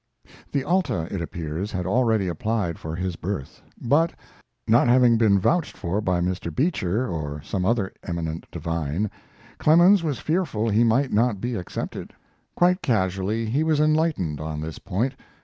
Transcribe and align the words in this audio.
]The 0.51 0.63
Alta, 0.63 1.07
it 1.13 1.21
appears, 1.21 1.71
had 1.71 1.85
already 1.85 2.27
applied 2.27 2.79
for 2.79 2.95
his 2.95 3.15
berth; 3.15 3.61
but, 3.79 4.13
not 4.67 4.87
having 4.87 5.15
been 5.15 5.37
vouched 5.37 5.77
for 5.77 6.01
by 6.01 6.19
Mr. 6.21 6.49
Beecher 6.51 7.07
or 7.07 7.39
some 7.43 7.65
other 7.67 7.93
eminent 8.01 8.47
divine, 8.49 9.11
Clemens 9.59 10.01
was 10.01 10.17
fearful 10.17 10.69
he 10.69 10.83
might 10.83 11.11
not 11.13 11.39
be 11.39 11.53
accepted. 11.53 12.13
Quite 12.55 12.81
casually 12.81 13.45
he 13.47 13.63
was 13.63 13.79
enlightened 13.79 14.39
on 14.41 14.59
this 14.59 14.79
point. 14.79 15.13